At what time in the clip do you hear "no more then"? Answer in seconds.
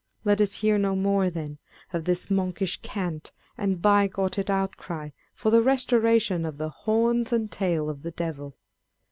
0.79-1.59